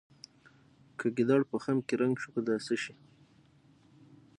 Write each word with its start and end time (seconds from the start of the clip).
که 0.97 1.07
ګیدړ 1.15 1.41
په 1.51 1.57
خم 1.63 1.77
کې 1.87 1.93
رنګ 2.01 2.15
شو 2.21 2.29
په 2.35 2.41
دا 2.47 2.55
څه 2.65 2.75
شي. 2.83 2.93